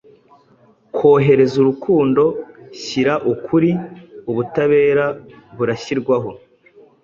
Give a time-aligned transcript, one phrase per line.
[0.95, 2.23] Kohereza urukundo,
[2.81, 3.71] shyira ukuri,
[4.29, 5.05] ubutabera
[5.55, 6.31] burashyirwaho